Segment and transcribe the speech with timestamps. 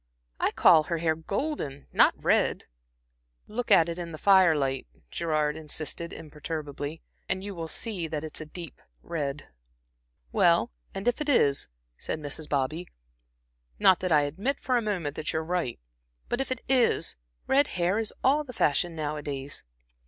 [0.39, 2.65] I call her hair golden, not red."
[3.47, 8.23] "Look at it in the fire light," Gerard insisted imperturbably, "and you will see that
[8.23, 9.47] it's a deep red."
[10.31, 11.67] "Well, and if it is,"
[11.99, 12.49] said Mrs.
[12.49, 12.87] Bobby
[13.77, 15.79] "not that I admit for a moment that you are right
[16.29, 17.15] but if it is,
[17.45, 19.63] red hair is all the fashion nowadays."